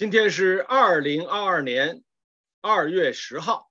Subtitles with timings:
[0.00, 2.02] 今天是二零二二年
[2.62, 3.70] 二月十号，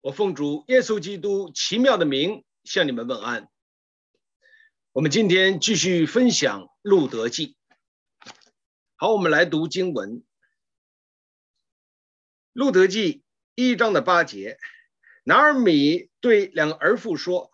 [0.00, 3.48] 我奉主耶稣基督奇妙的名向你们问安。
[4.92, 7.56] 我们今天继续分享《路德记》。
[8.94, 10.18] 好，我们来读经文，
[12.52, 13.14] 《路德记》
[13.56, 14.58] 一章的八节。
[15.24, 17.50] 拿尔米对两个儿妇说：“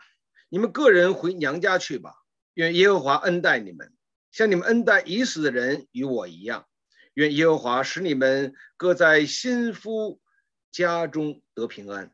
[0.51, 2.13] 你们个人回娘家去吧，
[2.53, 3.95] 愿耶和华恩待你们，
[4.31, 6.69] 像你们恩待已死的人与我一样。”
[7.15, 10.21] 愿耶和华使你们各在新夫
[10.73, 12.13] 家中得平安。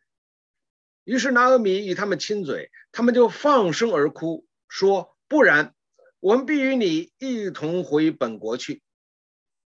[1.04, 5.74] 于是拿俄米与他们亲嘴，他们就放声而哭，说：“不然，
[6.20, 8.82] 我们必与你一同回本国去。”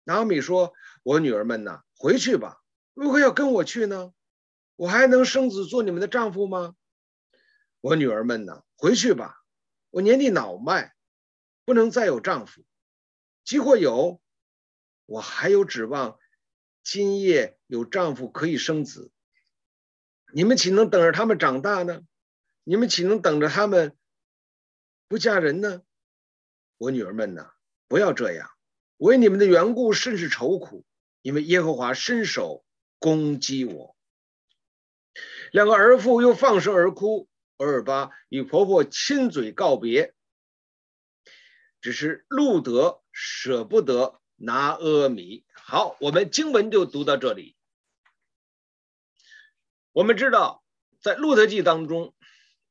[0.05, 0.73] 拿俄米说
[1.05, 2.59] ：“我女儿们呐，回去吧。
[2.95, 4.13] 为何要跟我去呢？
[4.75, 6.75] 我还能生子做你们的丈夫吗？
[7.81, 9.43] 我女儿们呐，回去吧。
[9.91, 10.93] 我年纪老迈，
[11.65, 12.65] 不能再有丈夫。
[13.45, 14.21] 即或有。”
[15.07, 16.19] 我还有指望，
[16.83, 19.11] 今夜有丈夫可以生子。
[20.35, 22.03] 你们岂能等着他们长大呢？
[22.65, 23.97] 你们岂能等着他们
[25.09, 25.83] 不嫁人呢？
[26.79, 27.53] 我女儿们呐，
[27.89, 28.51] 不要这样，
[28.97, 30.87] 为你们的缘故甚是愁苦，
[31.21, 32.65] 因为耶和华伸手
[32.99, 33.97] 攻击我。
[35.51, 40.15] 两个儿妇又放声而哭，俄尔巴与婆婆亲嘴告别，
[41.81, 44.22] 只是路得舍不得。
[44.45, 47.57] 拿阿米，好，我们经文就读到这里。
[49.93, 50.65] 我们知道，
[51.01, 52.13] 在路德记当中，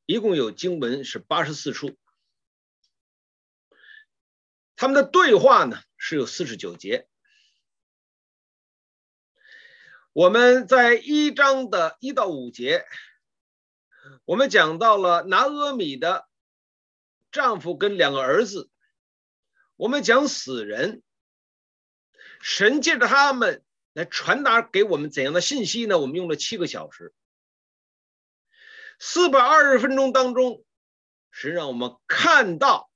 [0.05, 1.97] 一共有经文是八十四处，
[4.75, 7.07] 他们的对话呢是有四十九节。
[10.11, 12.83] 我们在一章的一到五节，
[14.25, 16.27] 我们讲到了拿阿米的
[17.31, 18.69] 丈夫跟两个儿子，
[19.77, 21.01] 我们讲死人。
[22.41, 25.99] 神借着他们来传达给我们怎样的信息呢？
[25.99, 27.13] 我们用了七个小时，
[28.99, 30.65] 四百二十分钟当中，
[31.29, 32.91] 是让我们看到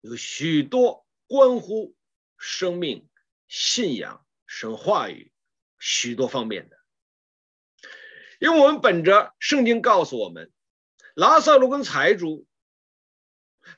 [0.00, 1.94] 有许多关乎
[2.38, 3.08] 生命、
[3.46, 5.30] 信仰、神话语
[5.78, 6.78] 许多方面的。
[8.38, 10.50] 因为我们本着圣经告诉我们，
[11.14, 12.46] 拉撒路跟财主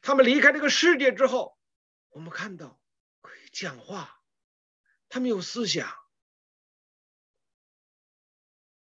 [0.02, 1.58] 他们离开这个世界之后，
[2.10, 2.78] 我们看到。
[3.52, 4.20] 讲话，
[5.08, 5.94] 他们有思想。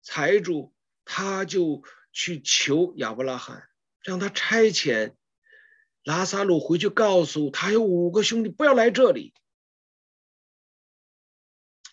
[0.03, 1.83] 财主他就
[2.13, 3.69] 去求亚伯拉罕，
[4.03, 5.15] 让他差遣
[6.03, 9.35] 拉撒路回去，告诉他有五个兄弟不要来这里。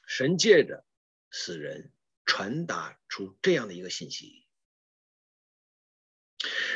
[0.05, 0.85] 神借着
[1.31, 1.91] 死人
[2.25, 4.42] 传达出这样的一个信息。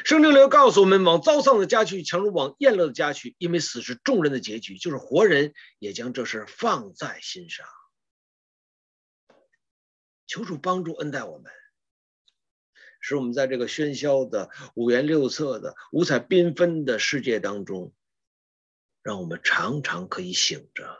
[0.05, 4.77] 圣经里告诉我们：往遭丧的家去，强如往宴乐的家去，因为死是众人的结局。
[4.77, 7.65] 就是活人也将这事放在心上。
[10.25, 11.51] 求主帮助恩待我们，
[13.01, 17.93] 使我们在这个喧嚣的五颜六色的五彩缤纷的世界当中，
[19.03, 20.97] 让我们常常可以醒着，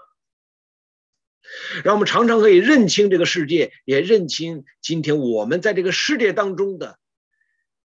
[1.84, 6.98] 让我们常常可以认清这个世界，也认清今天我们在这个世界当中的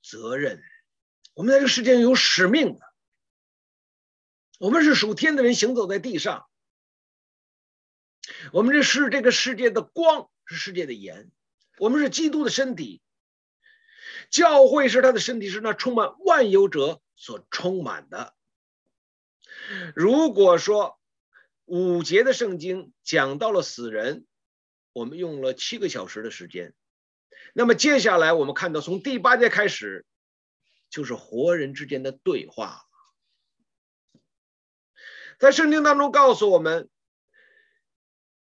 [0.09, 0.63] 责任。
[1.35, 2.81] 我们在这个世界上有使命的，
[4.59, 6.47] 我们是属天的人，行走在地上。
[8.53, 11.31] 我们这是这个世界的光，是世界的盐。
[11.79, 13.03] 我们是基督的身体，
[14.31, 18.35] 教会是他的身体，是那充满万有者所充满的。
[19.95, 20.99] 如果说
[21.65, 24.25] 五节的圣经讲到了死人，
[24.93, 26.75] 我们用了七个小时的时间，
[27.55, 30.05] 那么接下来我们看到从第八节开始。
[30.89, 32.87] 就是活人之间的对话，
[35.41, 36.89] 在圣经当中告诉我们，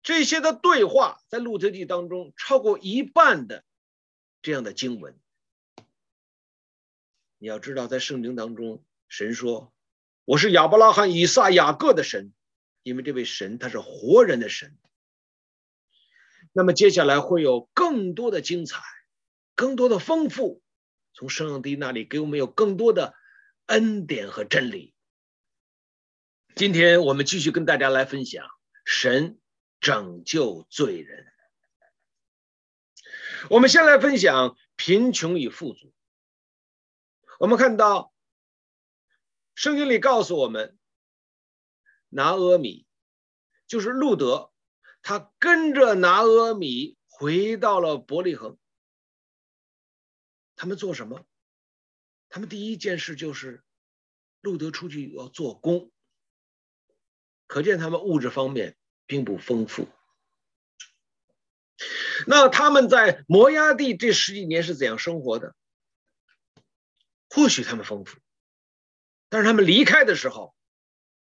[0.02, 3.64] 这些的对话在路得记当中超过一半的
[4.42, 5.18] 这样的经文。
[7.38, 9.72] 你要知道，在圣经当中，神说
[10.26, 12.34] ：“我是亚伯拉罕、以撒、雅各的神。”
[12.84, 14.76] 因为这位神他是活人的神。
[16.56, 18.80] 那么接下来会有更多的精彩，
[19.56, 20.62] 更多的丰富。
[21.12, 23.12] 从圣上帝那里给我们有更多的
[23.66, 24.94] 恩典和真理。
[26.54, 28.46] 今天我们继续跟大家来分享
[28.84, 29.40] 神
[29.80, 31.26] 拯救罪人。
[33.50, 35.92] 我们先来分享贫穷与富足。
[37.40, 38.14] 我们看到
[39.56, 40.78] 圣经里告诉我们，
[42.10, 42.86] 拿阿米
[43.66, 44.52] 就是路德，
[45.04, 48.58] 他跟着拿阿米回到了伯利恒。
[50.56, 51.26] 他们做什么？
[52.30, 53.62] 他们第一件事就是
[54.40, 55.92] 路德出去要做工，
[57.46, 59.86] 可见他们物质方面并不丰富。
[62.26, 65.54] 那他们在摩押地这十几年是怎样生活的？
[67.28, 68.18] 或许他们丰富，
[69.28, 70.54] 但是他们离开的时候，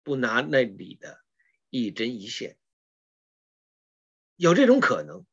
[0.03, 1.19] 不拿那里的
[1.69, 2.57] 一针一线，
[4.35, 5.25] 有这种可能。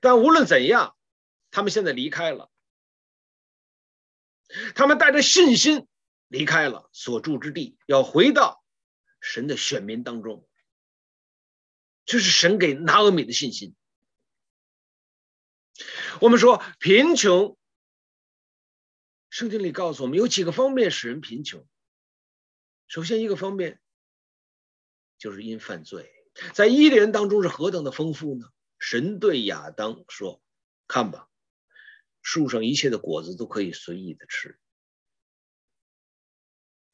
[0.00, 0.96] 但无论怎样，
[1.50, 2.50] 他们现在离开了，
[4.74, 5.86] 他们带着信心
[6.28, 8.64] 离开了所住之地，要回到
[9.20, 10.48] 神的选民当中。
[12.06, 13.76] 这是神给拿俄米的信心。
[16.20, 17.56] 我们说贫穷，
[19.28, 21.66] 圣经里告诉我们有几个方面使人贫穷。
[22.88, 23.80] 首先一个方面
[25.18, 26.19] 就是因犯罪，
[26.54, 28.50] 在伊甸园当中是何等的丰富呢？
[28.78, 30.40] 神对亚当说
[30.88, 31.28] ：“看吧，
[32.22, 34.58] 树上一切的果子都可以随意的吃，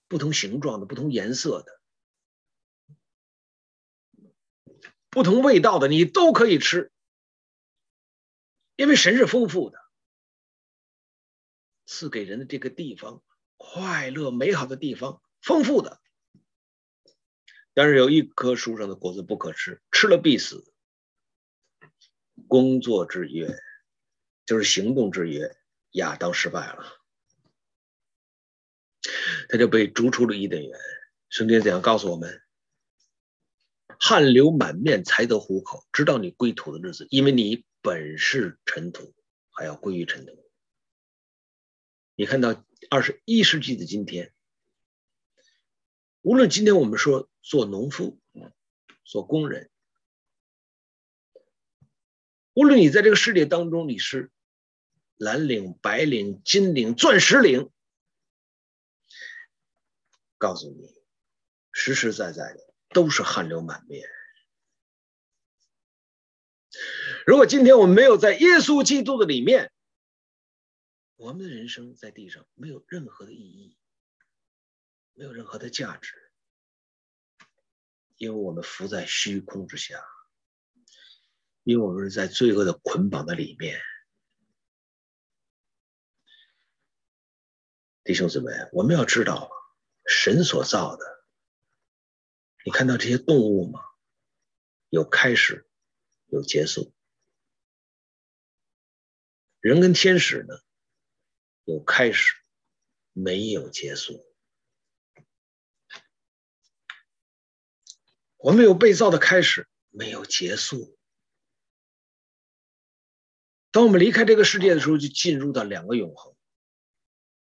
[0.08, 1.80] 不同形状的、不同颜色的。”
[5.08, 6.92] 不同味道的你都可以吃，
[8.74, 9.78] 因为神是丰富的，
[11.86, 13.22] 赐给人的这个地方，
[13.56, 16.02] 快乐美好的地方，丰富的。
[17.76, 20.72] 但是有一棵树上的果子不可吃，吃了必死。
[22.48, 23.54] 工作之约，
[24.46, 25.54] 就是行动之约，
[25.90, 26.86] 亚当失败了，
[29.50, 30.78] 他就被逐出了伊甸园。
[31.28, 32.40] 圣经怎样告诉我们？
[34.00, 39.14] 汗流满面才得糊口，直到你归土的日子，因为你本是尘土，
[39.50, 40.50] 还要归于尘土。
[42.14, 44.32] 你看到二十一世纪的今天，
[46.22, 48.18] 无论今天我们说做农夫、
[49.04, 49.70] 做工人，
[52.54, 54.32] 无论你在这个世界当中你是
[55.16, 57.70] 蓝领、白领、金领、钻石领，
[60.38, 60.92] 告诉你，
[61.70, 62.66] 实实在在的。
[62.90, 64.08] 都是汗流满面。
[67.26, 69.70] 如果今天我们没有在耶稣基督的里面，
[71.16, 73.76] 我们的人生在地上没有任何的意义，
[75.12, 76.25] 没有任何的价值，
[78.16, 80.04] 因为我们浮在虚空之下，
[81.62, 83.80] 因为我们是在罪恶的捆绑的里面。
[88.04, 89.50] 弟兄姊妹，我们要知道，
[90.06, 91.04] 神所造的。
[92.64, 93.80] 你看到这些动物吗？
[94.88, 95.68] 有开始，
[96.26, 96.92] 有结束。
[99.60, 100.60] 人跟天使呢？
[101.64, 102.34] 有开始，
[103.12, 104.25] 没有结束。
[108.46, 110.96] 我们有被造的开始，没有结束。
[113.72, 116.32] 当我们离开这个世界的时候，就进入到两个永恒。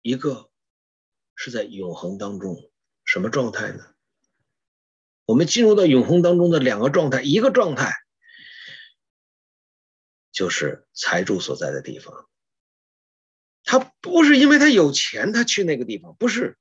[0.01, 0.51] 一个
[1.37, 2.73] 是在永恒当中，
[3.05, 3.95] 什么状态呢？
[5.27, 7.93] 我们进入到永恒当中的两个状态，一个状态
[10.33, 12.31] 就是财主所在的地方。
[13.63, 16.57] 他不是因为他有钱，他去那个地方，不是，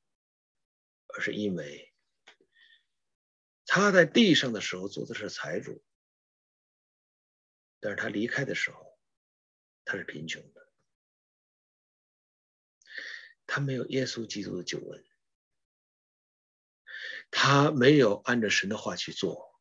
[1.15, 1.86] 而是因为
[3.67, 5.83] 他在地上的时候做的是财主，
[7.79, 8.97] 但是他离开的时候，
[9.85, 10.67] 他是贫穷的，
[13.45, 15.05] 他没有耶稣基督的救恩。
[17.29, 19.59] 他没有按照神的话去做，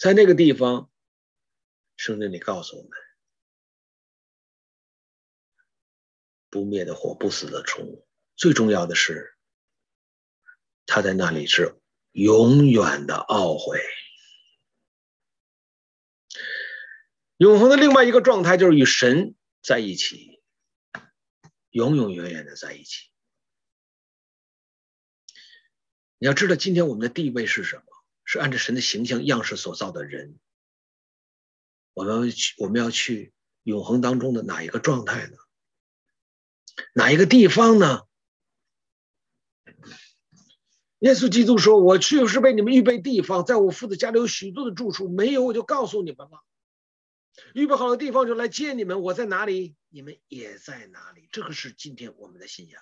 [0.00, 0.90] 在那个地方，
[1.96, 2.90] 圣经里告诉我们：
[6.50, 8.04] 不灭的火，不死的虫。
[8.34, 9.38] 最重要的是，
[10.86, 11.80] 他在那里是
[12.12, 13.80] 永远的懊悔。
[17.36, 20.40] 永恒的另外一个状态就是与神在一起，
[21.70, 23.10] 永永远远的在一起。
[26.18, 27.84] 你要知道，今天我们的地位是什么？
[28.24, 30.38] 是按照神的形象样式所造的人。
[31.94, 33.32] 我们去，我们要去
[33.64, 35.36] 永恒当中的哪一个状态呢？
[36.94, 38.02] 哪一个地方呢？
[41.02, 46.44] 耶稣基督说：“我去是为你们预备地方，在我父的家里有许多的住处，没有我就告诉你们了。
[47.54, 49.02] 预备好的地方就来接你们。
[49.02, 52.80] 我在哪里，你们也在哪里。”这个是今天我们的信仰。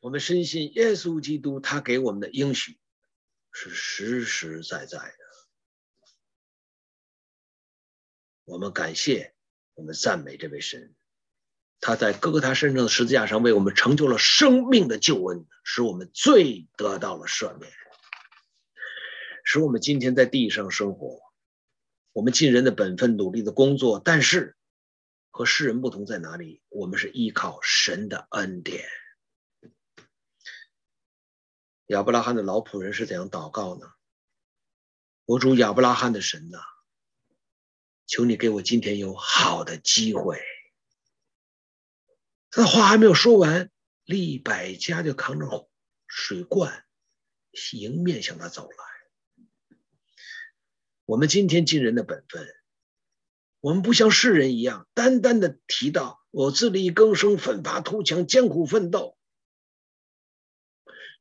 [0.00, 2.78] 我们深信耶稣基督，他给我们的应许
[3.50, 5.16] 是实实在在的。
[8.44, 9.34] 我们感谢，
[9.74, 10.94] 我们赞美这位神，
[11.80, 17.70] 他在哥哥他身上的十字架上为我们成就了生命的救恩，使我们罪得到了赦免，
[19.44, 21.20] 使我们今天在地上生活，
[22.12, 24.56] 我们尽人的本分，努力的工作，但是
[25.30, 26.62] 和世人不同在哪里？
[26.70, 28.84] 我们是依靠神的恩典。
[31.88, 33.86] 亚伯拉罕的老仆人是怎样祷告呢？
[35.24, 36.58] 我主亚伯拉罕的神呐，
[38.06, 40.40] 求你给我今天有好的机会。
[42.56, 43.70] 这话还没有说完，
[44.06, 45.68] 利百家就扛着
[46.06, 46.86] 水罐
[47.74, 49.76] 迎面向他走来。
[51.04, 52.48] 我们今天尽人的本分，
[53.60, 59.18] 我们不像世人一样，单单的提到我自力更生、奋发图强、艰苦奋斗、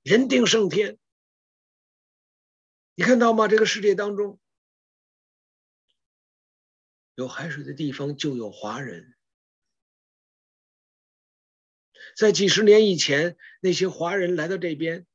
[0.03, 0.97] 人定胜天。
[2.95, 3.49] 你看到吗？
[3.49, 4.39] 这个世界当中，
[7.15, 9.14] 有海水的地方就有华人。
[12.15, 15.05] 在几十年以前，那些华人来到这边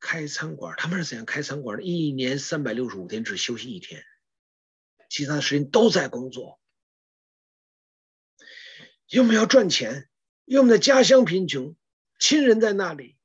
[0.00, 1.82] 开餐馆，他们是怎样开餐馆的？
[1.82, 4.02] 一年三百六十五天只休息一天，
[5.10, 6.58] 其他的时间都在工作。
[9.08, 10.08] 因为要赚钱，
[10.46, 11.76] 因为我们的家乡贫穷，
[12.18, 13.18] 亲人在那里，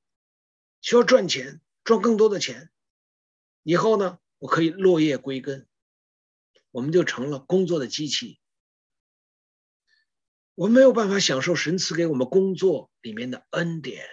[0.81, 2.71] 需要赚钱，赚更多的钱。
[3.63, 5.65] 以后呢，我可以落叶归根，
[6.71, 8.39] 我们就成了工作的机器。
[10.55, 14.07] 我们没有办法享受神赐给我们工作里面的恩典，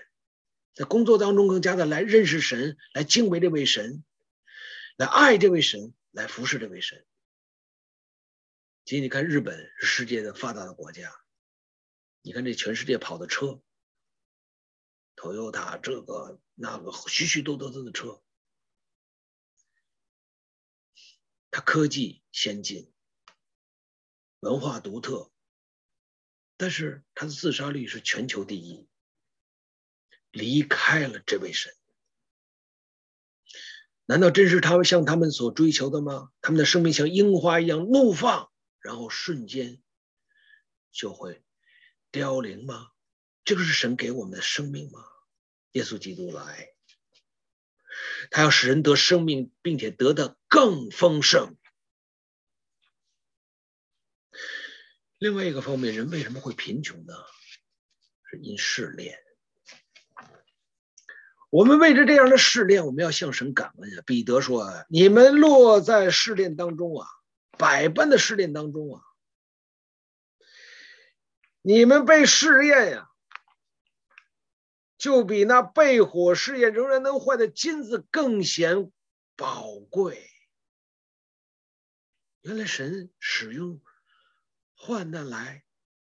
[0.74, 4.04] 在工作当中更加的来认识神，来敬畏这位神，
[4.96, 7.06] 来爱这位神，来服侍这位神。
[8.86, 11.12] 今天你看，日本是世界的发达的国家，
[12.22, 13.60] 你看这全世界跑的车
[15.16, 18.22] ，Toyota 这个那个许许多多的车。
[21.50, 22.90] 它科技先进，
[24.38, 25.29] 文化独特，
[26.60, 28.86] 但是他的自杀率是全球第一。
[30.30, 31.72] 离开了这位神，
[34.04, 36.30] 难道真是他们像他们所追求的吗？
[36.42, 39.80] 他们的生命像樱花一样怒放，然后瞬间
[40.92, 41.42] 就会
[42.12, 42.90] 凋零吗？
[43.42, 45.02] 这个是神给我们的生命吗？
[45.72, 46.68] 耶稣基督来。
[48.30, 51.56] 他要使人得生命，并且得的更丰盛。
[55.20, 57.12] 另外一个方面，人为什么会贫穷呢？
[58.24, 59.18] 是因试炼。
[61.50, 64.02] 我们为着这样的试炼，我们要向神感恩啊！
[64.06, 67.06] 彼得说：“你们落在试炼当中啊，
[67.58, 69.02] 百般的试炼当中啊，
[71.60, 73.10] 你们被试炼呀。”
[74.96, 78.90] 就比那被火试验仍然能坏的金子更显
[79.36, 80.30] 宝贵。
[82.40, 83.82] 原来神使用
[84.82, 85.62] 患难来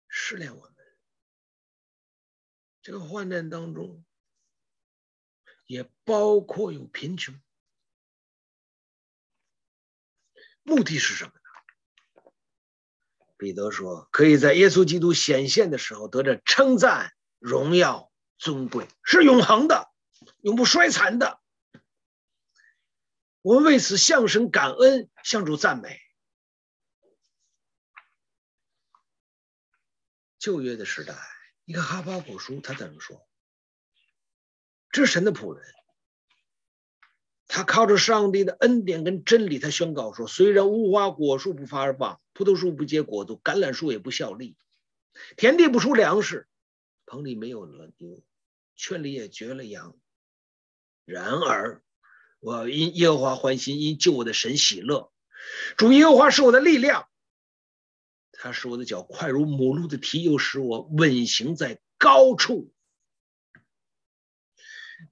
[0.07, 0.75] 试炼我们，
[2.81, 4.05] 这个患难当中
[5.65, 7.37] 也包括有贫穷。
[10.63, 12.31] 目的是什么呢？
[13.37, 18.09] 彼得说，可以在耶稣基督显现的时候得着称赞、荣耀。
[18.37, 19.91] 尊贵是永恒的，
[20.41, 21.39] 永不衰残的。
[23.43, 25.99] 我们为此向神感恩，向主赞美。
[30.41, 31.15] 旧约的时代，
[31.65, 33.21] 你看哈巴谷书他怎么说？
[34.89, 35.63] 这是神的仆人，
[37.47, 44.57] 他靠着上帝的恩典跟真理，他宣告说：虽然无花果树不发而放，葡萄树不结果子，橄榄树也不效力，
[45.37, 46.47] 田地不出粮食，
[47.05, 48.23] 棚里没有了牛。
[48.75, 49.95] 圈里也绝了羊，
[51.05, 51.83] 然而
[52.39, 55.13] 我因耶和华欢心，因救我的神喜乐。
[55.77, 57.07] 主耶和华是我的力量，
[58.43, 62.73] 他使我的脚快如母鹿的蹄，又使我稳行在高处。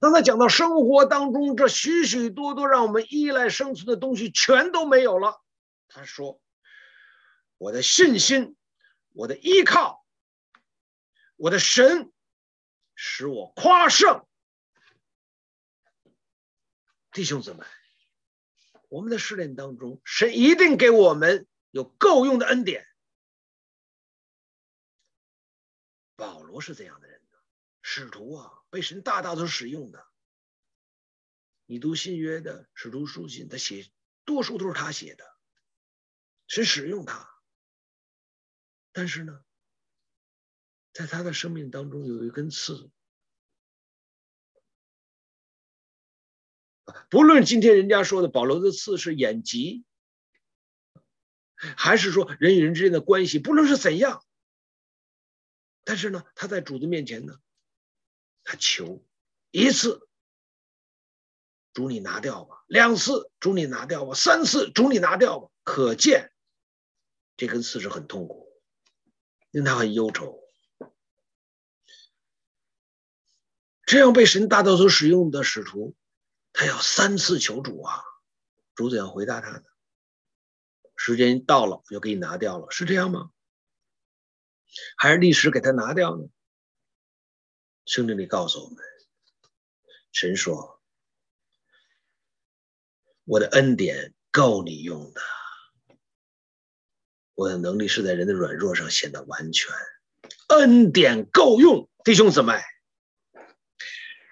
[0.00, 5.40] 当他讲到生活当中这许许多多让我们依赖生存的东西全都没有了，
[5.86, 6.40] 他说
[7.56, 8.56] ：“我的信心，
[9.12, 10.04] 我的依靠，
[11.36, 12.10] 我的神。”
[13.02, 14.26] 使我夸胜，
[17.12, 17.64] 弟兄姊妹，
[18.90, 22.86] 我们的试炼当中，神一定给我们有够用的恩典。
[26.50, 27.38] 罗是怎样的人呢？
[27.80, 30.06] 使徒啊，被神大大的使用的。
[31.64, 33.90] 你读新约的使徒书信，他写
[34.24, 35.24] 多数都是他写的，
[36.46, 37.30] 神使用他。
[38.92, 39.44] 但是呢，
[40.92, 42.90] 在他的生命当中有一根刺，
[47.08, 49.84] 不论今天人家说的保罗的刺是眼疾，
[51.54, 54.26] 还是说人与人之间的关系，不论是怎样，
[55.84, 57.38] 但是呢，他在主的面前呢，
[58.44, 59.04] 他求
[59.50, 60.08] 一次，
[61.72, 65.50] 主你拿掉吧；两次，主你拿掉吧；三次，主你拿掉吧。
[65.62, 66.32] 可见
[67.36, 68.48] 这根刺是很痛苦，
[69.50, 70.40] 令他很忧愁。
[73.86, 75.96] 这样被神大大所使用的使徒，
[76.52, 78.02] 他要三次求主啊，
[78.74, 79.64] 主怎样回答他的？
[80.96, 83.32] 时间到了我就给你拿掉了，是这样吗？
[84.96, 86.28] 还是历史给他拿掉呢？
[87.86, 88.76] 圣经里告诉我们，
[90.12, 90.80] 神说
[93.24, 95.20] ：“我的恩典够你用的，
[97.34, 99.74] 我的能力是在人的软弱上显得完全，
[100.48, 102.54] 恩典够用。”弟兄姊妹，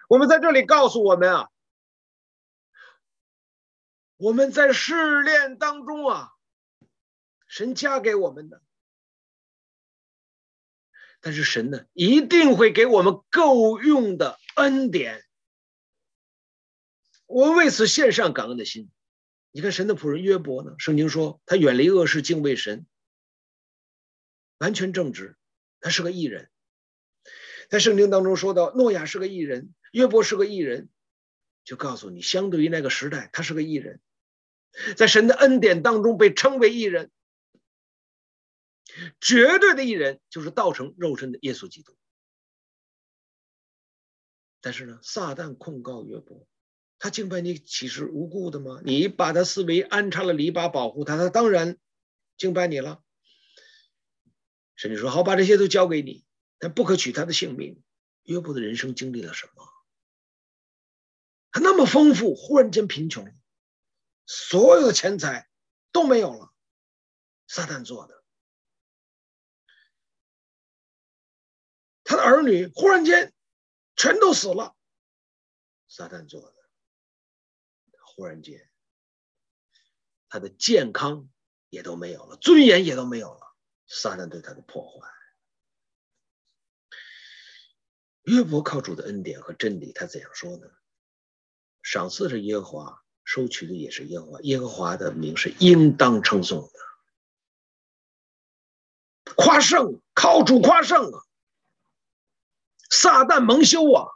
[0.08, 1.50] 我们在这里告诉我们啊，
[4.16, 6.32] 我们在试炼当中啊。
[7.50, 8.62] 神加给我们的，
[11.28, 15.26] 但是神呢，一定会给我们够用的恩典。
[17.26, 18.88] 我为此献上感恩的心。
[19.50, 22.86] 你看神的仆人约伯呢，圣经说他远离恶事，敬畏神，
[24.56, 25.36] 完全正直，
[25.80, 26.48] 他是个艺人。
[27.68, 30.88] 在圣经当中说到诺亚是个艺人，约伯是个艺人，
[31.62, 34.00] 就告诉你，相对于那个时代，他是个艺人，
[34.96, 37.10] 在神的恩典当中被称为艺人。
[39.20, 41.96] 绝对的义人就是道成肉身的耶稣基督。
[44.60, 46.46] 但是呢，撒旦控告约伯，
[46.98, 48.80] 他敬拜你岂是无故的吗？
[48.84, 51.78] 你把他四围安插了篱笆保护他，他当然
[52.36, 53.02] 敬拜你了。
[54.76, 56.24] 神就说：“好，把这些都交给你，
[56.58, 57.82] 但不可取他的性命。”
[58.24, 59.64] 约伯的人生经历了什么？
[61.50, 63.32] 他那么丰富，忽然间贫穷，
[64.26, 65.48] 所有的钱财
[65.92, 66.52] 都没有了，
[67.46, 68.17] 撒旦做的。
[72.08, 73.34] 他的儿女忽然间
[73.94, 74.74] 全都死了，
[75.88, 76.54] 撒旦做的。
[78.00, 78.66] 忽然间，
[80.30, 81.28] 他的健康
[81.68, 83.54] 也都没有了，尊严也都没有了，
[83.86, 85.06] 撒旦对他的破坏。
[88.22, 90.66] 约伯靠主的恩典和真理，他怎样说呢？
[91.82, 96.78] 赏赐是耶和华，收取的也是耶和华，耶和华的名是应当称颂的。
[99.36, 101.27] 夸胜，靠主夸胜啊！
[102.90, 104.06] 撒旦蒙羞啊！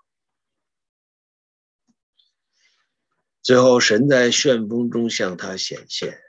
[3.43, 6.23] 最后，神在旋风中向他显现，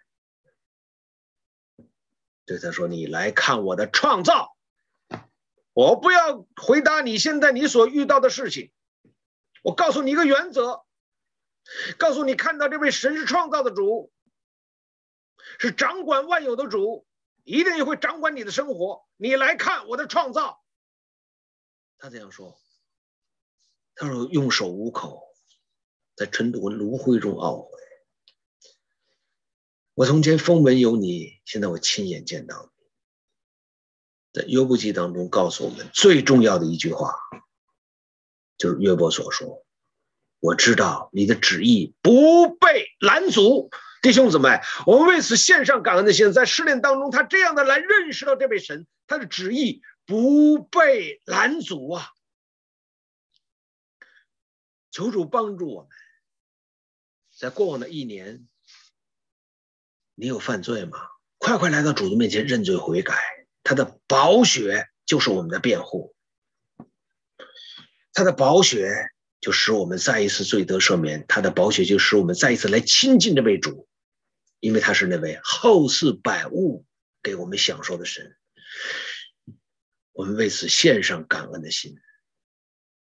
[2.44, 4.58] 对他说：“你来看我的创造。
[5.74, 8.72] 我不要回答你现在你所遇到的事情。
[9.62, 10.86] 我告诉你一个原则，
[11.98, 14.12] 告诉你看到这位神是创造的主，
[15.60, 17.06] 是掌管万有的主，
[17.44, 19.08] 一定也会掌管你的生活。
[19.18, 20.62] 你来看我的创造。”
[22.04, 22.60] 他这样说
[23.96, 25.24] ：“他说用手捂口，
[26.18, 27.80] 在尘土和炉灰中懊悔。
[29.94, 34.42] 我从前风闻有你，现在我亲眼见到你。
[34.42, 37.16] 在约伯记当中告诉我们最重要的一句话，
[38.58, 39.66] 就是约伯所说：
[40.42, 43.70] 我知道你的旨意不被拦阻。
[44.02, 46.34] 弟兄姊妹，我们为此献上感恩的心。
[46.34, 52.10] 在试炼当中，他这样的来认识到这位神，他的旨意。”不被拦阻啊！
[54.92, 55.90] 求主帮助我们，
[57.36, 58.48] 在过往的一年，
[60.16, 61.00] 你有犯罪吗？
[61.38, 63.16] 快快来到主的面前认罪悔改，
[63.64, 66.16] 他的宝血就是我们的辩护，
[68.14, 69.12] 他的宝血
[69.42, 73.90] 就使我们再一次罪得赦免，他的宝血就使我们再一次来亲近这位主，
[74.60, 76.86] 因为他是那位厚赐百物
[77.22, 78.38] 给我们享受的神。
[80.14, 81.98] 我们为此献上感恩的心。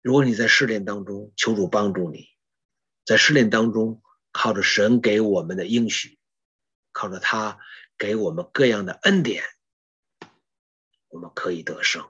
[0.02, 2.28] 如果你在试炼当中，求主帮助你，
[3.04, 6.18] 在试炼当中靠着神给我们的应许，
[6.92, 7.58] 靠着他
[7.98, 9.44] 给我们各样的恩典，
[11.08, 12.08] 我们可以得胜。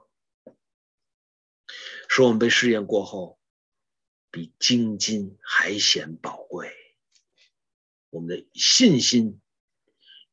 [2.07, 3.39] 说我们被试验过后，
[4.31, 6.73] 比金金还显宝贵，
[8.09, 9.41] 我们的信心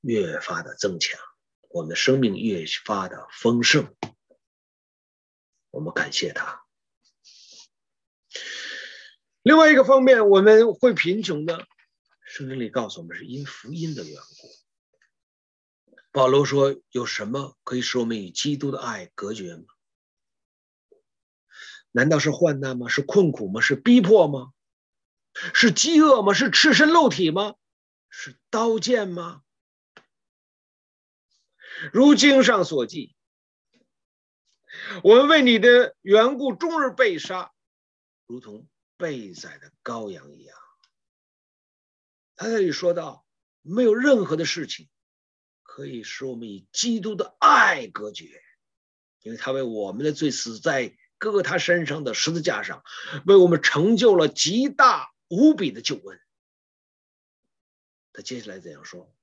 [0.01, 1.21] 越发的增强，
[1.71, 3.93] 我们的生命越发的丰盛。
[5.75, 6.63] 我们感谢他。
[9.43, 11.67] 另外一个方面，我们会贫穷的，
[12.25, 14.49] 圣经里告诉我们是因福音的缘故。
[16.13, 19.65] 保罗说：“有什么可以使我们与基督的爱隔绝吗？
[21.91, 22.89] 难道是患难吗？
[22.89, 23.61] 是困苦吗？
[23.61, 24.53] 是逼迫吗？
[25.33, 26.33] 是饥饿吗？
[26.35, 27.57] 是赤身露体吗？
[28.09, 29.43] 是刀剑吗？
[31.93, 33.17] 如经上所记。”
[35.03, 37.53] 我们为你的缘故，终日被杀，
[38.27, 40.57] 如同被宰的羔羊一样。
[42.37, 43.25] 他这里说到，
[43.63, 44.89] 没有任何的事情
[45.63, 48.43] 可以使我们与基督的爱隔绝，
[49.23, 52.83] 因为他为我们的罪死在各他身上的十字架上，
[53.27, 56.21] 为我们成就了极大无比的救恩。
[58.13, 59.15] 他接下来怎样说？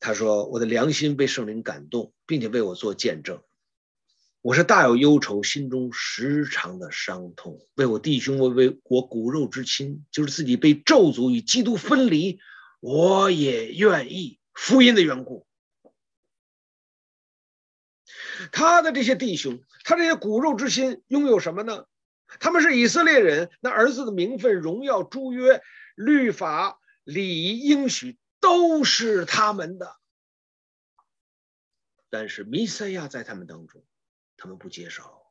[0.00, 3.42] 他说：“我的良心被圣灵感动，并且为我做见证。
[4.48, 12.40] 我是大有忧愁，心中时常的伤痛，为我弟兄，为为我骨肉之亲，就是自己被咒诅与基督分离，
[12.80, 14.40] 我也愿意。
[14.54, 15.46] 福音的缘故。
[18.50, 21.84] 他的这些弟兄，他这些骨肉之亲，拥有什么呢？
[22.40, 25.60] 他们是以色列人，那儿子的名分、荣耀、诸约、
[25.94, 29.96] 律法、礼仪、应许。”都是他们的，
[32.08, 33.82] 但是弥赛亚在他们当中，
[34.38, 35.26] 他们不接受。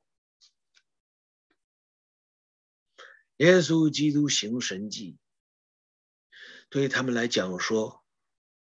[3.38, 5.17] 耶稣基督行神迹，
[6.70, 8.04] 对于他们来讲说，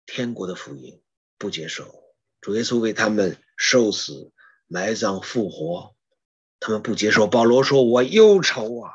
[0.07, 1.03] 天国的福音
[1.37, 2.15] 不接受。
[2.41, 4.33] 主耶稣为他们受死、
[4.67, 5.97] 埋葬、复活，
[6.61, 7.27] 他们不接受。
[7.27, 8.93] 保罗说：“我忧愁啊，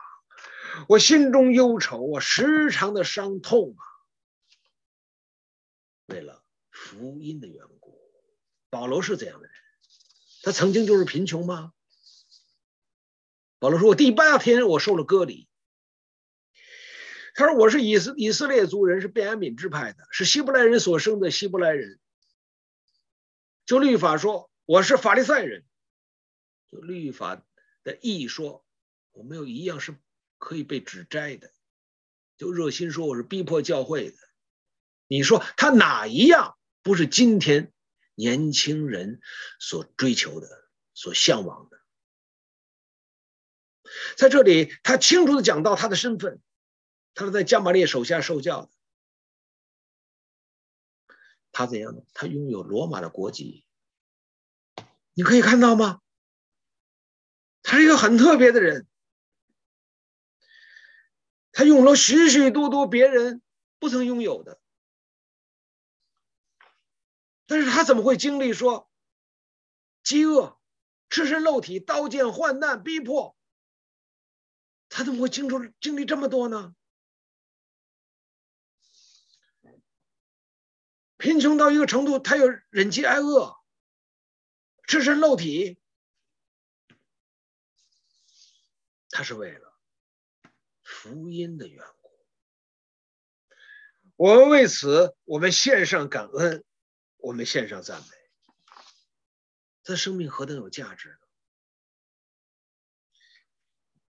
[0.87, 3.83] 我心中忧愁啊，时常的伤痛啊。”
[6.07, 7.99] 为了福音的缘故，
[8.69, 9.62] 保罗是这样的人。
[10.43, 11.71] 他曾经就是贫穷吗？
[13.59, 15.47] 保罗说：“我第八天我受了割礼。”
[17.33, 21.97] 他说：“我是以色以色列族人，是便雅悯支派的，是希伯来人所生的希伯来人。”
[23.65, 25.63] 就律法说：“我是法利赛人。”
[26.69, 27.41] 就律法
[27.85, 28.65] 的意义说
[29.13, 29.95] ：“我没有一样是
[30.37, 31.53] 可以被指摘的。”
[32.37, 34.17] 就热心说：“我是逼迫教会的。”
[35.07, 37.71] 你说他哪一样不是今天
[38.15, 39.21] 年轻人
[39.59, 40.47] 所追求的、
[40.93, 41.79] 所向往的？
[44.17, 46.41] 在这里，他清楚地讲到他的身份，
[47.13, 48.71] 他是在加玛列手下受教的。
[51.51, 52.01] 他怎样呢？
[52.13, 53.65] 他拥有罗马的国籍，
[55.13, 56.01] 你可以看到吗？
[57.61, 58.87] 他是一个很特别的人，
[61.51, 63.43] 他拥了许许多多别人
[63.77, 64.59] 不曾拥有的。
[67.53, 68.89] 但是他怎么会经历说
[70.01, 70.59] 饥饿、
[71.11, 73.37] 赤身露体、刀剑、患难、逼迫？
[74.89, 76.73] 他怎么会经历经历这么多呢？
[81.17, 83.55] 贫穷到一个程度，他又忍饥挨饿、
[84.87, 85.79] 赤身露体，
[89.11, 89.77] 他是为了
[90.81, 92.09] 福音的缘故。
[94.15, 96.65] 我们为此，我们献上感恩。
[97.23, 98.07] 我们献上赞美，
[99.81, 101.15] 他生命何等有价值呢？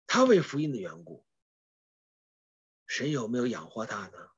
[0.07, 1.23] 他为福音的缘故，
[2.87, 4.31] 神有没有养活他呢？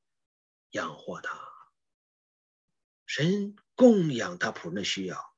[0.71, 1.47] 养活他，
[3.05, 5.33] 神供养他仆人的需要，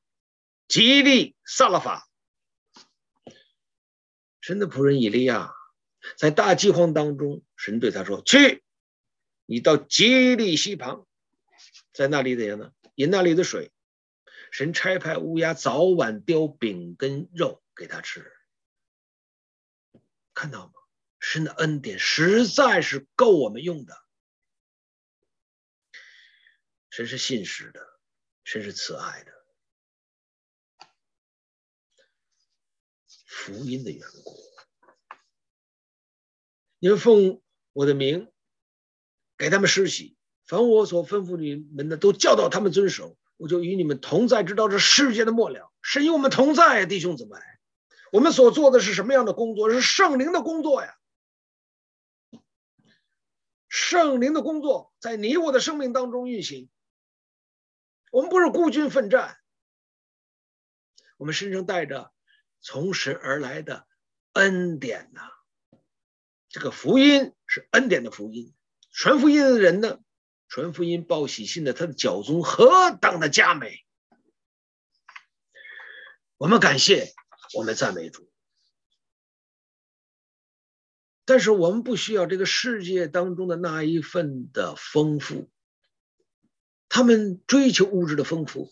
[0.67, 2.09] 吉利撒拉法，
[4.41, 5.53] 神的仆人以利亚，
[6.17, 8.63] 在大饥荒当中，神对他说：“去，
[9.45, 11.07] 你到吉利西旁，
[11.93, 13.71] 在那里怎样呢？”饮那里的水，
[14.51, 18.29] 神差派乌鸦早晚叼饼跟肉给他吃，
[20.33, 20.73] 看到吗？
[21.17, 24.03] 神的恩典实在是够我们用的。
[26.89, 27.79] 神是信实的，
[28.43, 29.31] 神是慈爱的，
[33.25, 34.37] 福音的缘故，
[36.79, 38.29] 你们奉我的名
[39.37, 40.18] 给他们施洗。
[40.49, 43.15] 凡我所吩咐你们的，都教导他们遵守。
[43.37, 45.71] 我就与你们同在，直到这世界的末了。
[45.83, 47.37] 神与我们同在，弟兄姊妹。
[48.11, 49.69] 我们所做的是什么样的工作？
[49.69, 50.95] 是圣灵的工作呀！
[53.67, 56.67] 圣灵的工作在你我的生命当中运行。
[58.11, 59.37] 我们不是孤军奋战，
[61.17, 62.11] 我们身上带着
[62.59, 63.85] 从神而来的
[64.33, 65.21] 恩典呐。
[66.49, 68.55] 这个福音是恩典的福音，
[68.91, 69.99] 传福音的人呢？
[70.49, 73.85] 传福音报喜信的，他的脚踪何等的佳美！
[76.37, 77.13] 我们感谢，
[77.53, 78.27] 我们赞美主。
[81.23, 85.51] 但是我们不需要这个世界当中的那一份的丰富。
[86.87, 88.71] 他们追求物质的丰富，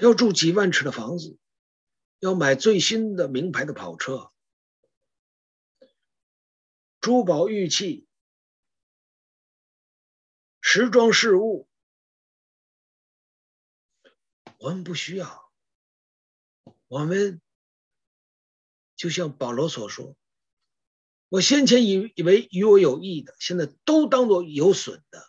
[0.00, 1.38] 要住几万尺的房子，
[2.18, 4.32] 要买最新的名牌的跑车，
[7.00, 8.08] 珠宝玉器。
[10.72, 11.68] 时装饰物，
[14.56, 15.50] 我们不需要。
[16.86, 17.40] 我们
[18.94, 20.16] 就像保罗所说
[21.28, 25.26] ：“我先前以以为与我有益的，现在都当作有损的。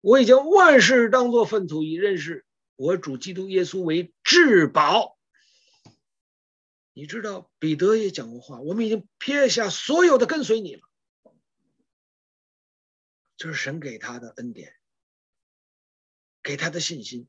[0.00, 5.16] 我已经万事当作粪土，以认识我主基督耶稣为至宝。”
[6.92, 10.88] 你知道彼得也讲过话，我们已经撇下所有的跟随你了。
[13.42, 14.76] 这是神给他的恩典，
[16.44, 17.28] 给他的信心，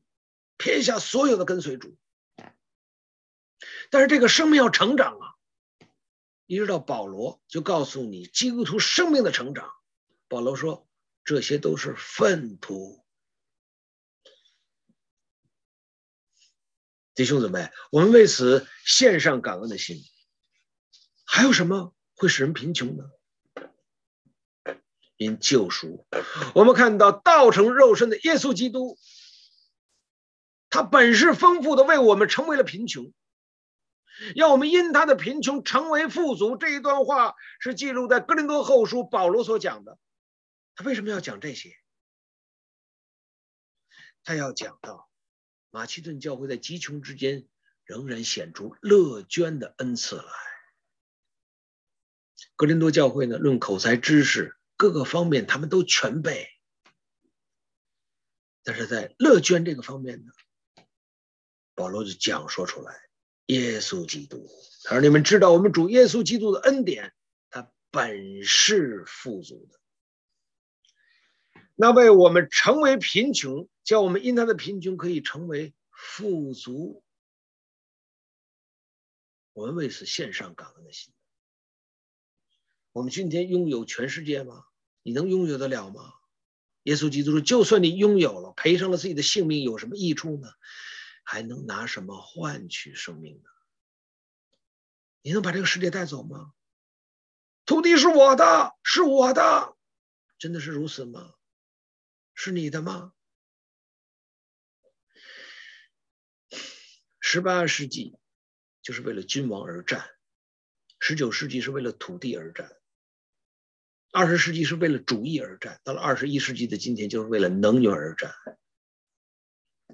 [0.56, 1.98] 撇下所有的跟随主。
[3.90, 5.34] 但是这个生命要成长啊！
[6.46, 9.74] 一直到保罗就告诉你，基督徒生命的成长。
[10.28, 10.88] 保罗说，
[11.24, 13.04] 这些都是粪土。
[17.16, 20.00] 弟兄姊妹，我们为此献上感恩的心。
[21.24, 23.02] 还有什么会使人贫穷呢？
[25.24, 26.06] 因救赎，
[26.54, 28.98] 我们看到道成肉身的耶稣基督，
[30.68, 33.12] 他本是丰富的，为我们成为了贫穷，
[34.34, 36.56] 要我们因他的贫穷成为富足。
[36.56, 39.98] 这一段话是记录在哥林多后书保罗所讲的。
[40.76, 41.70] 他为什么要讲这些？
[44.22, 45.08] 他要讲到
[45.70, 47.46] 马其顿教会在极穷之间
[47.84, 50.24] 仍然显出乐捐的恩赐来。
[52.56, 54.56] 哥林多教会呢，论口才知识。
[54.76, 56.48] 各个方面他们都全备，
[58.62, 60.32] 但是在乐捐这个方面呢，
[61.74, 62.94] 保罗就讲说出来：
[63.46, 64.48] 耶稣基督，
[64.84, 67.14] 他说你们知道我们主耶稣基督的恩典，
[67.50, 69.78] 他本是富足的，
[71.74, 77.04] 那为我们成为贫穷，叫我们因他的贫穷可以成为富足，
[79.52, 81.12] 我们为此献上感恩的心。
[82.94, 84.64] 我们今天拥有全世界吗？
[85.02, 86.14] 你能拥有得了吗？
[86.84, 90.48] 耶稣基督说：“就算你拥有了，赔上了自己的性命，有什么益处呢？
[91.24, 93.50] 还能拿什么换取生命呢？
[95.22, 96.52] 你能把这个世界带走吗？
[97.66, 99.76] 土地是我的，是我的，
[100.38, 101.34] 真的是如此吗？
[102.32, 103.12] 是你的吗？”
[107.18, 108.16] 十八世纪
[108.82, 110.08] 就是为了君王而战，
[111.00, 112.70] 十九世纪是为了土地而战。
[114.16, 118.32] 二十世纪是为了主义而战，到了二十一世纪的今天，就是为了能源而战，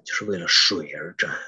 [0.05, 1.41] 就是为了水而战。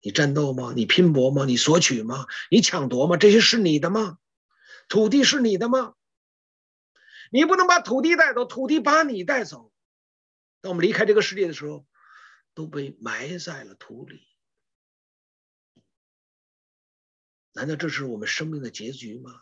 [0.00, 0.72] 你战斗吗？
[0.74, 1.44] 你拼搏吗？
[1.44, 2.26] 你索取吗？
[2.50, 3.16] 你抢夺吗？
[3.16, 4.18] 这些是你的吗？
[4.88, 5.94] 土地是你的吗？
[7.30, 9.72] 你不能把土地带走，土地把你带走。
[10.62, 11.86] 当我们离开这个世界的时候，
[12.54, 14.26] 都被埋在了土里。
[17.52, 19.40] 难道这是我们生命的结局吗？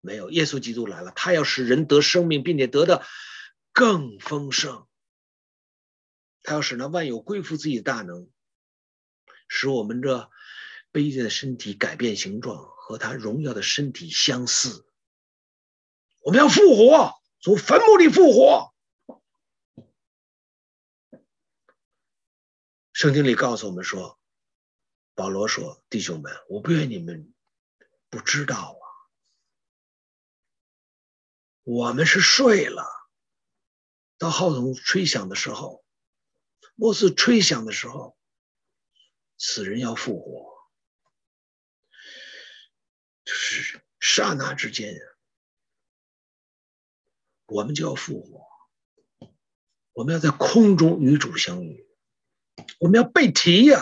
[0.00, 3.04] 没有，耶稣基督来了，他要使人得生命，并且得的
[3.72, 4.86] 更丰盛。
[6.42, 8.30] 他要使那万有归服自己的大能，
[9.46, 10.30] 使我们这
[10.90, 14.86] 卑贱的身体改变形状，和他荣耀的身体相似。
[16.22, 18.74] 我们要复活，从坟墓里复活。
[22.94, 24.18] 圣经里告诉我们说，
[25.14, 27.32] 保罗说：“弟兄们，我不愿你们
[28.08, 28.78] 不知道。”
[31.72, 32.84] 我们是睡了，
[34.18, 35.84] 到号筒吹响的时候，
[36.74, 38.18] 末次吹响的时候，
[39.38, 40.52] 死人要复活，
[43.24, 44.92] 就是刹那之间，
[47.46, 49.30] 我们就要复活，
[49.92, 51.88] 我们要在空中与主相遇，
[52.80, 53.80] 我们要被提呀，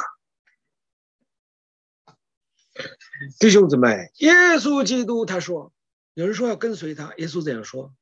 [3.40, 5.72] 弟兄姊妹，耶稣基督他说。
[6.18, 7.94] 有人说要跟随他，耶稣这样说：“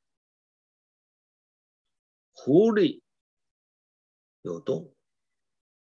[2.33, 3.03] 狐狸
[4.41, 4.97] 有洞，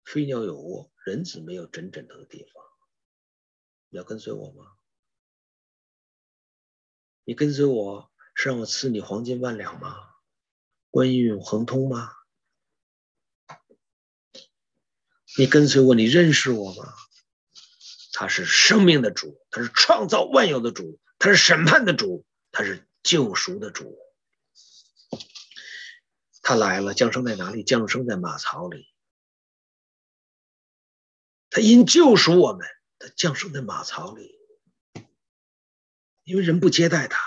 [0.04, 2.64] 飞鸟有窝，人子没有枕枕头的地方。
[3.88, 4.72] 你要跟随我吗？
[7.24, 9.96] 你跟随我是让我赐你黄金万两吗？
[10.90, 12.12] 官运亨通吗？
[15.36, 16.94] 你跟随我，你认识我吗？
[18.12, 23.96] 他是生命的主，他是创造万有的主。”他是审判的主，他是救赎的主。
[26.42, 27.62] 他来了，降生在哪里？
[27.62, 28.92] 降生在马槽里。
[31.48, 32.66] 他因救赎我们，
[32.98, 34.34] 他降生在马槽里。
[36.24, 37.20] 因为人不接待他，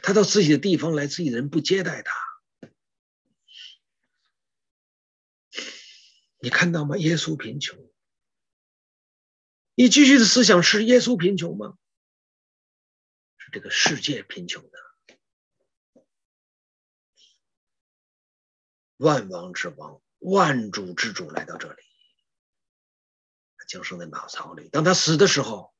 [0.00, 2.14] 他到自己的地方来，自己的人不接待他。
[6.38, 6.96] 你看到吗？
[6.96, 7.76] 耶稣贫穷。
[9.74, 11.76] 你继续的思想是耶稣贫穷吗？
[13.54, 14.78] 这个世界贫穷的，
[18.96, 21.82] 万王之王、万主之主来到这里，
[23.68, 24.68] 降生在马槽里。
[24.70, 25.72] 当他死的时候，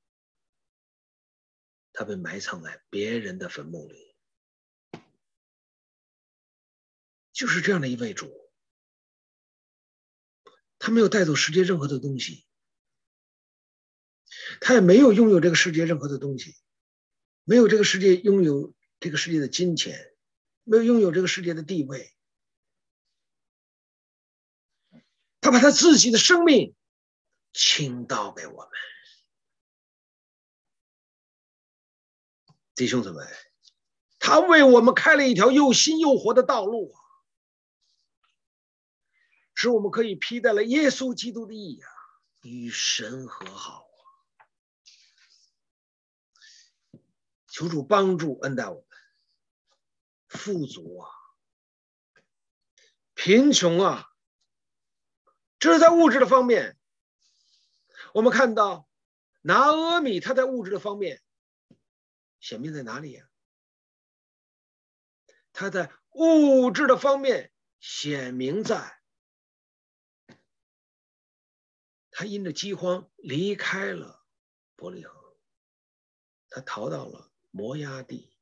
[1.93, 4.15] 他被埋藏在别人的坟墓里。
[7.33, 8.53] 就是这样的一位主，
[10.79, 12.47] 他没有带走世界任何的东西，
[14.61, 16.55] 他也没有拥有这个世界任何的东西，
[17.45, 20.15] 没有这个世界拥有这个世界的金钱，
[20.65, 22.11] 没有拥有这个世界的地位。
[25.41, 26.75] 他把他自己的生命
[27.53, 28.71] 倾倒给我们，
[32.75, 33.21] 弟兄姊妹，
[34.19, 36.99] 他为我们开了一条又新又活的道路啊，
[39.55, 41.89] 使我们可以披戴了耶稣基督的义啊，
[42.41, 43.84] 与神和好。
[47.55, 48.85] 求主帮助恩待我们，
[50.27, 51.09] 富足啊，
[53.14, 54.11] 贫穷啊，
[55.61, 56.77] 这是在物质的方面。
[58.12, 58.88] 我们看到
[59.40, 61.23] 拿阿米他在物质的方面
[62.40, 63.31] 显明在哪里呀？
[65.53, 69.01] 他在物质的方面显明在，
[72.11, 74.27] 他因着饥荒离开了
[74.75, 75.14] 伯利恒，
[76.49, 77.31] 他逃到了。
[77.57, 78.37] 摩押地，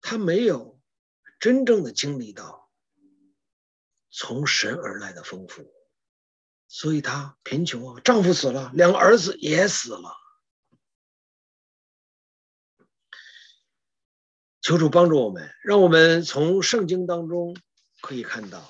[0.00, 0.82] 他没有
[1.38, 2.68] 真正的经历到
[4.10, 5.72] 从神而来的丰富，
[6.66, 10.16] 所以他贫穷啊，丈夫死了，两个儿子也死了。
[14.60, 17.56] 求主帮助我们，让我们从圣经当中
[18.02, 18.68] 可以看到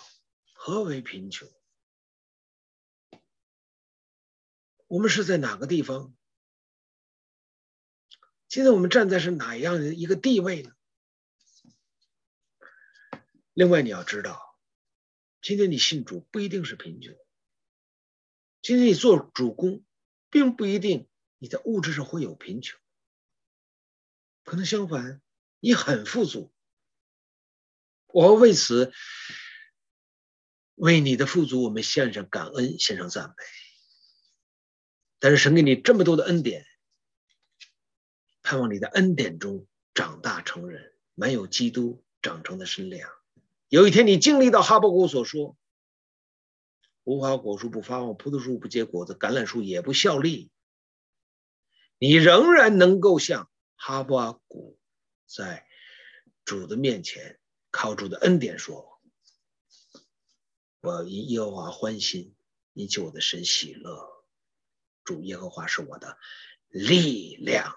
[0.52, 1.50] 何为贫穷，
[4.88, 6.14] 我们是在哪个地方？
[8.50, 10.72] 现在我们站在是哪样的一个地位呢？
[13.52, 14.58] 另外，你要知道，
[15.40, 17.14] 今天你信主不一定是贫穷。
[18.60, 19.84] 今天你做主工，
[20.30, 21.08] 并不一定
[21.38, 22.76] 你在物质上会有贫穷，
[24.42, 25.22] 可能相反，
[25.60, 26.52] 你很富足。
[28.08, 28.92] 我为此
[30.74, 33.34] 为你的富足，我们献上感恩，献上赞美。
[35.20, 36.66] 但是神给你这么多的恩典。
[38.42, 43.10] 盼望你的恩典中长大成人，满有基督长成的身量。
[43.68, 45.56] 有一天你经历到哈巴谷所说
[47.04, 50.50] ：“无花果树不发旺，葡萄树不结果子，橄榄树也不效力。”
[51.98, 54.78] 你仍然能够像哈巴谷
[55.26, 55.66] 在
[56.44, 57.38] 主的面前
[57.70, 59.00] 靠主的恩典说
[60.80, 62.34] ：“我要因耶和华欢心，
[62.72, 64.24] 以救我的神喜乐。
[65.04, 66.18] 主耶和华是我的
[66.68, 67.74] 力量。”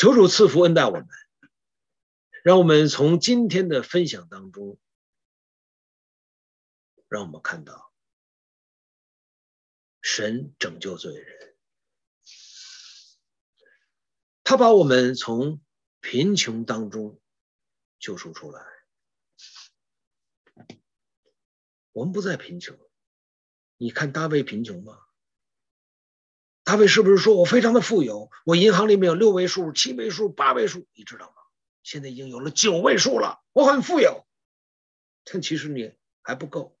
[0.00, 1.06] 求主赐福恩待我们，
[2.42, 4.78] 让我们从今天的分享当中，
[7.06, 7.92] 让我们看到
[10.00, 11.54] 神拯救罪人，
[14.42, 15.60] 他把我们从
[16.00, 17.20] 贫穷当中
[17.98, 18.64] 救赎出来，
[21.92, 22.74] 我们不再贫穷。
[23.76, 24.98] 你看大卫贫穷吗？
[26.70, 28.30] 大卫是不是说我非常的富有？
[28.44, 31.34] 我银行里面有六位数、七位数、八位数，你知道吗？
[31.82, 34.24] 现在已经有了九位数了，我很富有。
[35.24, 36.78] 但其实你还不够。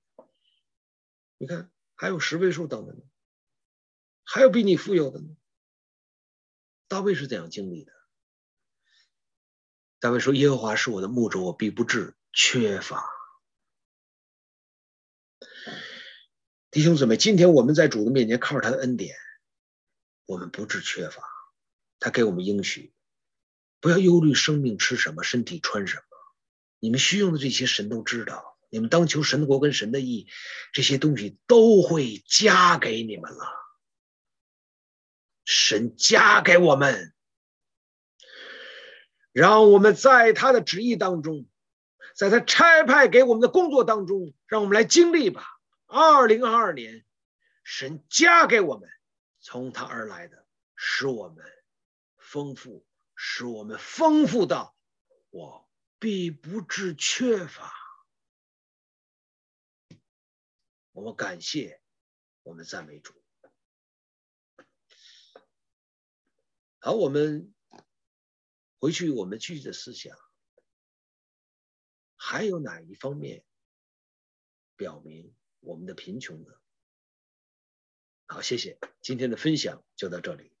[1.38, 3.00] 你看，还有十位数等着呢，
[4.22, 5.26] 还有比你富有的呢。
[6.86, 7.90] 大卫是怎样经历的？
[9.98, 13.04] 大卫说：“耶和华是我的牧者，我必不至缺乏。”
[16.70, 19.16] 弟兄姊妹，今天我们在主的面前靠着他的恩典。
[20.30, 21.24] 我们不致缺乏，
[21.98, 22.94] 他给我们应许，
[23.80, 26.02] 不要忧虑生命吃什么，身体穿什么。
[26.78, 28.56] 你们需用的这些，神都知道。
[28.68, 30.28] 你们当求神的国跟神的义，
[30.72, 33.44] 这些东西都会加给你们了。
[35.44, 37.12] 神加给我们，
[39.32, 41.48] 让我们在他的旨意当中，
[42.14, 45.44] 在他差派给我们的工作当中，让我们来经历吧。
[45.86, 47.04] 二零二二年，
[47.64, 48.88] 神加给我们。
[49.40, 51.44] 从他而来的，使我们
[52.18, 52.86] 丰富，
[53.16, 54.76] 使我们丰富到
[55.30, 57.72] 我必不致缺乏。
[60.92, 61.80] 我们感谢，
[62.42, 63.14] 我们赞美主。
[66.80, 67.54] 好，我们
[68.78, 70.18] 回去，我们继续的思想，
[72.16, 73.44] 还有哪一方面
[74.76, 76.59] 表明我们的贫穷呢？
[78.32, 78.78] 好，谢谢。
[79.02, 80.52] 今天的分享就到这里。